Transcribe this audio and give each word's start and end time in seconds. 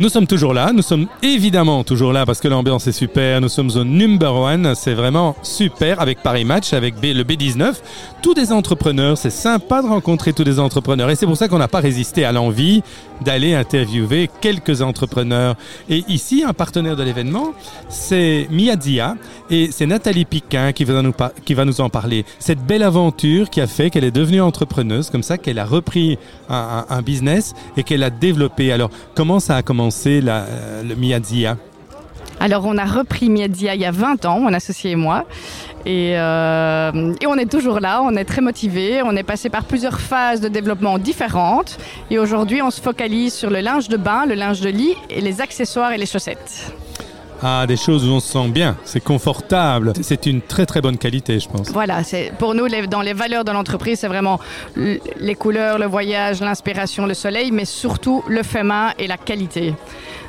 Nous 0.00 0.08
sommes 0.08 0.28
toujours 0.28 0.54
là, 0.54 0.70
nous 0.72 0.82
sommes 0.82 1.08
évidemment 1.22 1.82
toujours 1.82 2.12
là 2.12 2.24
parce 2.24 2.38
que 2.40 2.46
l'ambiance 2.46 2.86
est 2.86 2.92
super, 2.92 3.40
nous 3.40 3.48
sommes 3.48 3.70
au 3.74 3.82
number 3.82 4.32
one, 4.32 4.76
c'est 4.76 4.94
vraiment 4.94 5.34
super 5.42 6.00
avec 6.00 6.22
Paris 6.22 6.44
Match, 6.44 6.72
avec 6.72 6.94
le 7.02 7.24
B19, 7.24 7.74
tous 8.22 8.32
des 8.32 8.52
entrepreneurs, 8.52 9.18
c'est 9.18 9.30
sympa 9.30 9.82
de 9.82 9.88
rencontrer 9.88 10.32
tous 10.32 10.44
des 10.44 10.60
entrepreneurs. 10.60 11.10
Et 11.10 11.16
c'est 11.16 11.26
pour 11.26 11.36
ça 11.36 11.48
qu'on 11.48 11.58
n'a 11.58 11.66
pas 11.66 11.80
résisté 11.80 12.24
à 12.24 12.30
l'envie 12.30 12.84
d'aller 13.24 13.54
interviewer 13.54 14.30
quelques 14.40 14.82
entrepreneurs. 14.82 15.56
Et 15.88 16.04
ici, 16.06 16.44
un 16.46 16.52
partenaire 16.52 16.94
de 16.94 17.02
l'événement, 17.02 17.52
c'est 17.88 18.46
Miadzia 18.52 19.16
et 19.50 19.70
c'est 19.72 19.86
Nathalie 19.86 20.24
Piquin 20.24 20.70
qui 20.70 20.84
va, 20.84 21.02
nous 21.64 21.80
en 21.80 21.88
parler. 21.88 22.24
Cette 22.38 22.64
belle 22.64 22.84
aventure 22.84 23.50
qui 23.50 23.60
a 23.60 23.66
fait 23.66 23.90
qu'elle 23.90 24.04
est 24.04 24.12
devenue 24.12 24.42
entrepreneuse, 24.42 25.10
comme 25.10 25.24
ça 25.24 25.38
qu'elle 25.38 25.58
a 25.58 25.64
repris 25.64 26.18
un 26.48 27.02
business 27.02 27.54
et 27.76 27.82
qu'elle 27.82 28.04
a 28.04 28.10
développé. 28.10 28.70
Alors, 28.70 28.90
comment 29.16 29.40
ça 29.40 29.56
a 29.56 29.62
commencé? 29.62 29.87
Euh, 30.28 30.82
Alors, 32.40 32.64
on 32.66 32.76
a 32.78 32.84
repris 32.84 33.28
Miedia 33.28 33.74
il 33.74 33.80
y 33.80 33.84
a 33.84 33.90
20 33.90 34.24
ans, 34.24 34.40
mon 34.40 34.52
associé 34.52 34.92
et 34.92 34.96
moi. 34.96 35.26
Et, 35.86 36.18
euh, 36.18 37.14
et 37.20 37.26
on 37.26 37.36
est 37.36 37.50
toujours 37.50 37.80
là, 37.80 38.00
on 38.02 38.14
est 38.16 38.24
très 38.24 38.40
motivés. 38.40 39.02
On 39.02 39.16
est 39.16 39.22
passé 39.22 39.48
par 39.48 39.64
plusieurs 39.64 40.00
phases 40.00 40.40
de 40.40 40.48
développement 40.48 40.98
différentes. 40.98 41.78
Et 42.10 42.18
aujourd'hui, 42.18 42.62
on 42.62 42.70
se 42.70 42.80
focalise 42.80 43.34
sur 43.34 43.50
le 43.50 43.60
linge 43.60 43.88
de 43.88 43.96
bain, 43.96 44.26
le 44.26 44.34
linge 44.34 44.60
de 44.60 44.70
lit 44.70 44.94
et 45.10 45.20
les 45.20 45.40
accessoires 45.40 45.92
et 45.92 45.98
les 45.98 46.06
chaussettes. 46.06 46.72
Ah, 47.42 47.66
des 47.66 47.76
choses 47.76 48.06
où 48.08 48.12
on 48.12 48.20
se 48.20 48.32
sent 48.32 48.48
bien, 48.48 48.76
c'est 48.84 49.02
confortable, 49.02 49.92
c'est 50.02 50.26
une 50.26 50.40
très 50.42 50.66
très 50.66 50.80
bonne 50.80 50.98
qualité, 50.98 51.38
je 51.38 51.48
pense. 51.48 51.70
Voilà, 51.70 52.02
c'est 52.02 52.32
pour 52.38 52.54
nous 52.54 52.66
les- 52.66 52.86
dans 52.86 53.00
les 53.02 53.12
valeurs 53.12 53.44
de 53.44 53.52
l'entreprise, 53.52 54.00
c'est 54.00 54.08
vraiment 54.08 54.40
les 54.76 55.34
couleurs, 55.36 55.78
le 55.78 55.86
voyage, 55.86 56.40
l'inspiration, 56.40 57.06
le 57.06 57.14
soleil, 57.14 57.50
mais 57.52 57.64
surtout 57.64 58.22
le 58.28 58.42
fait 58.42 58.62
main 58.64 58.90
et 58.98 59.06
la 59.06 59.16
qualité. 59.16 59.74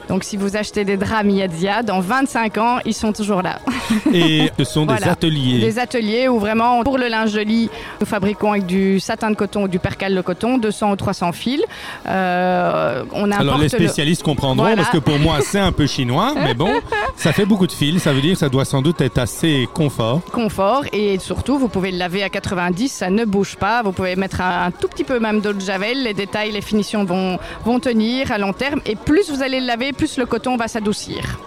Donc 0.08 0.24
si 0.24 0.38
vous 0.38 0.58
achetez 0.58 0.86
des 0.86 0.98
draps 0.98 1.24
Miadzia, 1.24 1.84
dans 1.84 2.00
25 2.00 2.58
ans, 2.58 2.78
ils 2.84 2.96
sont 2.96 3.14
toujours 3.14 3.44
là. 3.44 3.60
Et 4.12 4.50
ce 4.58 4.64
sont 4.64 4.88
des 4.88 5.04
ateliers. 5.04 5.60
Des 5.60 5.78
ateliers 5.78 6.28
où 6.28 6.40
vraiment, 6.40 6.82
pour 6.84 6.98
le 6.98 7.08
linge 7.10 7.32
de 7.34 7.42
lit, 7.42 7.70
nous 8.02 8.08
fabriquons 8.08 8.54
avec 8.54 8.66
du 8.66 9.00
satin 9.00 9.30
de 9.30 9.36
coton 9.36 9.64
ou 9.66 9.68
du 9.68 9.78
percale 9.78 10.16
de 10.16 10.22
coton, 10.22 10.58
200 10.58 10.94
ou 10.94 10.96
300 10.96 11.32
fils. 11.32 11.62
Euh, 12.08 13.04
on 13.14 13.26
importe 13.26 13.42
Alors 13.42 13.58
les 13.58 13.64
le- 13.66 13.70
spécialistes 13.70 14.24
comprendront 14.24 14.64
Voilà. 14.64 14.78
parce 14.78 14.90
que 14.90 14.98
pour 14.98 15.20
moi 15.20 15.38
c'est 15.44 15.60
un 15.60 15.72
peu 15.72 15.86
chinois, 15.86 16.34
mais 16.36 16.56
bon, 16.56 16.72
ça 17.20 17.34
fait 17.34 17.46
beaucoup 17.46 17.68
de 17.68 17.72
fils, 17.72 18.02
ça 18.04 18.14
veut 18.14 18.22
dire 18.22 18.34
que 18.34 18.40
ça 18.40 18.48
doit 18.50 18.64
sans 18.66 18.82
doute 18.82 19.02
être 19.02 19.18
assez 19.18 19.68
confort. 19.74 20.22
confort 20.32 20.84
et 20.94 21.20
surtout 21.20 21.60
vous 21.60 21.68
pouvez 21.68 21.92
le 21.92 21.98
laver 21.98 22.24
à 22.24 22.30
90 22.30 22.88
ça 22.90 23.10
ne 23.10 23.26
bouge 23.26 23.56
pas 23.58 23.84
vous 23.84 23.92
pouvez 23.92 24.16
mettre 24.16 24.40
un, 24.42 24.68
un 24.68 24.72
tout 24.72 24.88
petit 24.88 25.04
peu 25.04 25.20
même 25.20 25.42
d'eau 25.42 25.52
de 25.54 25.60
javel 25.60 26.04
les 26.04 26.14
détails 26.14 26.52
les 26.52 26.62
finitions 26.62 27.04
vont, 27.04 27.38
vont 27.66 27.80
tenir 27.80 28.32
à 28.32 28.38
long 28.38 28.54
terme 28.54 28.80
et 28.86 28.96
plus 28.96 29.30
vous 29.30 29.44
allez 29.44 29.60
le 29.60 29.66
laver 29.68 29.92
plus 29.92 30.18
le 30.18 30.26
coton 30.26 30.56
va 30.56 30.68
s'adoucir 30.70 31.40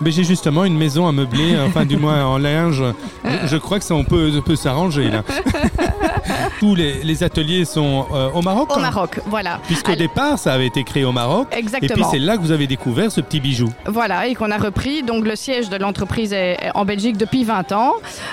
Mais 0.00 0.10
j'ai 0.10 0.24
justement 0.24 0.64
une 0.64 0.78
maison 0.78 1.06
à 1.06 1.12
meubler, 1.12 1.58
enfin 1.66 1.84
du 1.84 1.98
moins 1.98 2.24
en 2.24 2.38
linge. 2.38 2.82
Je, 3.42 3.48
je 3.48 3.56
crois 3.58 3.78
que 3.78 3.84
ça 3.84 3.94
on 3.94 4.04
peut, 4.04 4.30
peut 4.42 4.56
s'arranger 4.56 5.10
là. 5.10 5.22
Tous 6.60 6.74
les, 6.74 7.02
les 7.02 7.22
ateliers 7.22 7.64
sont 7.64 8.06
euh, 8.12 8.30
au 8.32 8.42
Maroc. 8.42 8.70
au 8.74 8.78
hein 8.78 8.82
Maroc 8.82 9.20
voilà 9.26 9.60
Puisqu'au 9.66 9.94
départ 9.94 10.38
ça 10.38 10.52
avait 10.52 10.66
été 10.66 10.84
créé 10.84 11.04
au 11.04 11.12
Maroc. 11.12 11.48
Et 11.50 11.56
puis 11.56 11.60
exactement 11.60 12.10
c'est 12.10 12.18
là 12.18 12.36
que 12.36 12.42
vous 12.42 12.52
avez 12.52 12.66
découvert 12.66 13.10
ce 13.12 13.20
petit 13.20 13.40
bijou. 13.40 13.68
Voilà, 13.86 14.26
et 14.26 14.34
qu'on 14.34 14.50
a 14.50 14.58
repris. 14.58 15.02
Donc, 15.02 15.24
le 15.24 15.36
siège 15.36 15.68
de 15.68 15.76
l'entreprise 15.76 16.32
est 16.32 16.58
en 16.74 16.84
Belgique 16.84 17.16
depuis 17.16 17.44
20 17.44 17.72
ans. 17.72 17.92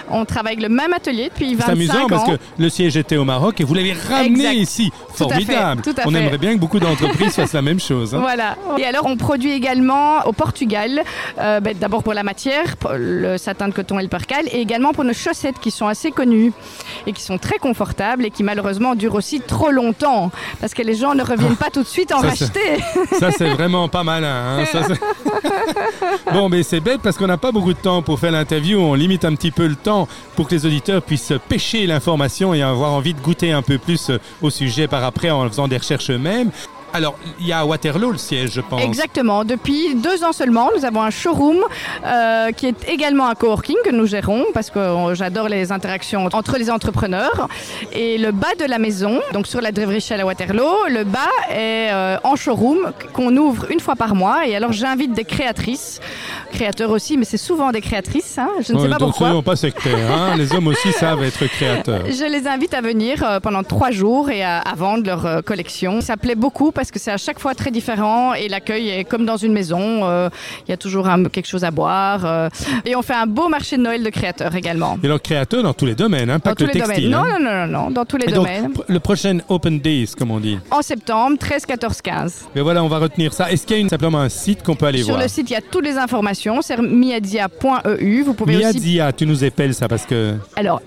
On 0.10 0.26
travaille 0.26 0.54
avec 0.54 0.64
le 0.64 0.74
même 0.74 0.94
atelier 0.94 1.30
depuis 1.30 1.56
25 1.56 1.66
C'est 1.66 1.70
ans. 1.70 1.74
amusant 1.74 2.08
parce 2.08 2.24
que 2.26 2.38
le 2.58 2.70
siège 2.70 2.98
était 2.98 3.18
au 3.18 3.24
Maroc 3.26 3.60
et 3.62 3.64
vous 3.64 3.74
l'avez 3.74 3.94
ramené 3.94 4.46
Exact. 4.46 4.54
ici. 4.56 4.92
Tout 5.18 5.24
à 5.24 5.28
fait, 5.30 5.34
Formidable. 5.46 5.82
tout 5.82 5.96
à 5.98 6.08
on 6.08 6.12
fait. 6.12 6.18
aimerait 6.20 6.38
bien 6.38 6.54
que 6.56 6.60
beaucoup 6.60 6.80
d'entreprises 6.80 7.34
fassent 7.36 7.54
la 7.54 7.62
même 7.62 7.80
chose. 7.80 8.14
hein. 8.14 8.20
Voilà. 8.20 8.56
Et 8.78 8.86
alors, 8.86 9.06
on 9.08 9.18
produit 9.18 9.52
également 9.52 10.26
au 10.26 10.34
Portugal, 10.34 11.02
euh, 11.40 11.60
ben, 11.60 11.76
d'abord 11.80 12.04
pour 12.04 12.14
la 12.14 12.24
matière, 12.24 12.76
le 12.96 13.38
satin 13.38 13.68
de 13.70 13.74
coton 13.74 13.98
et 14.00 14.04
le 14.04 14.10
percale, 14.10 14.46
et 14.52 14.60
également 14.62 14.94
pour 14.94 15.04
nos 15.04 15.14
chaussettes 15.14 15.60
qui 15.60 15.72
sont 15.72 15.88
assez 15.88 16.12
connues 16.12 16.52
et 17.08 17.14
qui 17.14 17.22
sont 17.24 17.38
très 17.38 17.58
confortables 17.58 17.87
et 18.24 18.32
qui 18.32 18.44
malheureusement 18.44 18.96
durent 18.96 19.16
aussi 19.16 19.42
trop 19.42 19.72
longtemps 19.72 20.32
parce 20.60 20.74
que 20.74 20.82
les 20.82 20.96
gens 20.96 21.16
ne 21.16 21.24
reviennent 21.24 21.56
pas 21.56 21.70
tout 21.72 21.82
de 21.84 21.88
suite 21.88 22.12
en 22.12 22.22
Ça, 22.22 22.28
racheter. 22.30 22.84
Ça, 23.20 23.32
c'est 23.32 23.50
vraiment 23.50 23.88
pas 23.88 24.04
malin. 24.04 24.60
hein. 24.60 24.66
Ça, 24.72 24.82
c'est- 24.88 26.32
bon, 26.34 26.50
mais 26.50 26.64
c'est 26.64 26.80
bête 26.80 27.02
parce 27.02 27.18
qu'on 27.18 27.28
n'a 27.28 27.38
pas 27.38 27.52
beaucoup 27.52 27.74
de 27.74 27.80
temps 27.80 28.02
pour 28.02 28.20
faire 28.20 28.32
l'interview. 28.32 28.80
On 28.80 28.94
limite 28.94 29.26
un 29.26 29.36
petit 29.36 29.52
peu 29.52 29.68
le 29.68 29.76
temps 29.76 30.08
pour 30.36 30.48
que 30.48 30.56
les 30.56 30.66
auditeurs 30.66 31.02
puissent 31.02 31.34
pêcher 31.48 31.86
l'information 31.88 32.54
et 32.54 32.62
avoir 32.62 32.92
envie 32.94 33.14
de 33.14 33.20
goûter 33.22 33.52
un 33.52 33.62
peu 33.62 33.78
plus 33.78 34.10
euh, 34.10 34.20
au 34.42 34.50
sujet 34.50 34.88
par 34.88 35.04
après 35.04 35.30
en 35.30 35.48
faisant 35.48 35.68
des 35.68 35.78
recherches 35.78 36.10
eux-mêmes. 36.12 36.52
Alors, 36.98 37.16
il 37.40 37.46
y 37.46 37.52
a 37.52 37.60
à 37.60 37.66
Waterloo 37.66 38.10
le 38.10 38.18
siège, 38.18 38.54
je 38.54 38.62
pense. 38.62 38.82
Exactement. 38.82 39.46
Depuis 39.46 39.94
deux 39.94 40.24
ans 40.24 40.34
seulement, 40.34 40.72
nous 40.76 40.84
avons 40.84 41.04
un 41.04 41.12
showroom 41.12 41.60
euh, 42.04 42.52
qui 42.54 42.66
est 42.66 42.90
également 42.90 43.28
un 43.28 43.36
coworking 43.36 43.76
que 43.86 43.92
nous 43.92 44.08
gérons 44.08 44.46
parce 44.52 44.72
que 44.72 44.80
j'adore 45.14 45.48
les 45.48 45.72
interactions 45.72 46.26
entre 46.26 46.58
les 46.58 46.72
entrepreneurs. 46.72 47.50
Et 47.94 48.18
le 48.18 48.32
bas 48.32 48.56
de 48.60 48.66
la 48.66 48.80
maison, 48.80 49.22
donc 49.32 49.46
sur 49.46 49.62
la 49.62 49.72
Drevrichel 49.72 50.20
à 50.22 50.26
Waterloo, 50.26 50.88
le 50.90 51.04
bas 51.04 51.20
est 51.52 51.92
euh, 51.92 52.18
en 52.24 52.36
showroom 52.36 52.92
qu'on 53.14 53.38
ouvre 53.38 53.70
une 53.70 53.80
fois 53.80 53.96
par 53.96 54.16
mois. 54.16 54.48
Et 54.48 54.56
alors 54.56 54.72
j'invite 54.72 55.14
des 55.14 55.24
créatrices, 55.24 56.00
créateurs 56.50 56.92
aussi, 56.92 57.18
mais 57.18 57.26
c'est 57.26 57.38
souvent 57.38 57.72
des 57.72 57.82
créatrices. 57.82 58.38
hein, 58.38 58.50
je 58.56 58.74
ne 58.74 58.78
sais 58.80 58.84
Ouais, 58.86 58.90
pas 58.90 58.98
donc 58.98 59.10
pourquoi. 59.10 59.28
soyons 59.28 59.44
pas 59.44 59.56
sectaires. 59.56 60.12
hein. 60.12 60.36
Les 60.38 60.54
hommes 60.54 60.68
aussi 60.68 60.92
savent 60.92 61.24
être 61.24 61.46
créateurs. 61.48 62.04
Je 62.08 62.26
les 62.32 62.48
invite 62.48 62.74
à 62.74 62.82
venir 62.82 63.24
euh, 63.24 63.40
pendant 63.40 63.64
trois 63.64 63.92
jours 63.92 64.30
et 64.30 64.44
à, 64.44 64.60
à 64.60 64.76
vendre 64.76 65.06
leur 65.06 65.26
euh, 65.26 65.42
collection. 65.42 66.02
Ça 66.02 66.18
plaît 66.18 66.36
beaucoup 66.36 66.72
parce 66.72 66.92
que 66.92 67.00
c'est 67.00 67.12
à 67.12 67.18
chaque 67.18 67.40
fois 67.40 67.56
très 67.56 67.72
différent 67.72 68.34
et 68.34 68.48
l'accueil 68.48 68.90
est 68.90 69.04
comme 69.04 69.26
dans 69.26 69.38
une 69.38 69.54
maison. 69.54 70.02
Euh, 70.04 70.30
Il 70.68 70.72
y 70.72 70.74
a 70.74 70.78
toujours 70.78 71.08
un- 71.08 71.24
quelque 71.26 71.48
chose 71.48 71.64
à 71.64 71.72
boire. 71.72 72.50
et 72.86 72.96
on 72.96 73.02
fait 73.02 73.14
un 73.14 73.26
beau 73.28 73.50
marché 73.50 73.78
de 73.78 73.82
Noël 73.82 74.04
de 74.04 74.10
créateurs 74.10 74.56
également. 74.56 74.98
Et 75.04 75.06
alors, 75.06 75.22
créateurs 75.22 75.64
dans 75.64 75.74
tous 75.74 75.86
les 75.86 75.96
domaines, 75.96 76.30
hein, 76.30 76.40
pas 76.40 76.50
Dans 76.52 76.56
que 76.56 76.64
tous 76.64 76.68
le 76.68 76.74
les 76.74 76.82
textile. 76.82 77.12
domaines. 77.12 77.26
Non, 77.28 77.36
hein. 77.36 77.40
non, 77.40 77.68
non, 77.68 77.68
non, 77.68 77.84
non, 77.86 77.92
dans 77.92 78.06
tous 78.06 78.18
les 78.18 78.28
Et 78.28 78.32
domaines. 78.32 78.74
le 78.88 79.00
prochain 79.00 79.40
Open 79.50 79.80
Days, 79.80 80.12
comme 80.18 80.32
on 80.32 80.40
dit. 80.40 80.58
En 80.72 80.82
septembre, 80.82 81.38
13, 81.40 81.66
14, 81.66 82.02
15. 82.02 82.46
Mais 82.56 82.62
voilà, 82.62 82.84
on 82.84 82.88
va 82.88 83.00
retenir 83.00 83.34
ça. 83.34 83.52
Est-ce 83.52 83.66
qu'il 83.66 83.76
y 83.76 83.80
a 83.80 83.82
une- 83.82 83.90
simplement 83.90 84.20
un 84.20 84.30
site 84.30 84.64
qu'on 84.64 84.76
peut 84.76 84.86
aller 84.86 85.00
Sur 85.00 85.10
voir? 85.10 85.22
le 85.22 85.28
site, 85.28 85.50
il 85.50 85.54
y 85.54 85.56
a 85.56 85.62
toutes 85.62 85.86
les 85.86 85.98
informations. 85.98 86.37
C'est 86.62 86.78
miadzia.eu. 86.82 88.22
Vous 88.24 88.34
pouvez 88.34 88.56
aussi. 88.58 88.66
Miadzia, 88.66 89.12
tu 89.14 89.26
nous 89.26 89.44
épelles 89.44 89.74
ça 89.74 89.88
parce 89.88 90.06
que 90.06 90.36
Alors, 90.56 90.82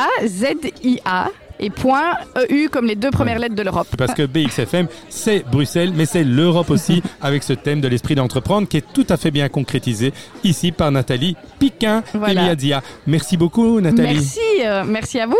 M-I-A-Z-I-A 0.00 1.28
et 1.60 1.70
point 1.70 2.12
EU 2.50 2.68
comme 2.68 2.86
les 2.86 2.94
deux 2.94 3.10
premières 3.10 3.38
lettres 3.40 3.54
de 3.56 3.62
l'Europe. 3.62 3.88
Parce 3.96 4.14
que 4.14 4.22
BXFM, 4.26 4.86
c'est 5.08 5.44
Bruxelles, 5.50 5.92
mais 5.94 6.06
c'est 6.06 6.22
l'Europe 6.24 6.70
aussi, 6.70 7.02
avec 7.20 7.42
ce 7.42 7.52
thème 7.52 7.80
de 7.80 7.88
l'esprit 7.88 8.14
d'entreprendre 8.14 8.68
qui 8.68 8.76
est 8.76 8.84
tout 8.92 9.06
à 9.08 9.16
fait 9.16 9.30
bien 9.32 9.48
concrétisé 9.48 10.12
ici 10.44 10.70
par 10.72 10.92
Nathalie 10.92 11.36
Piquin 11.58 12.02
Voilà. 12.14 12.42
et 12.42 12.44
Miadzia. 12.46 12.82
Merci 13.06 13.36
beaucoup, 13.36 13.80
Nathalie. 13.80 14.14
Merci, 14.14 14.40
euh, 14.64 14.84
merci 14.86 15.18
à 15.18 15.26
vous. 15.26 15.34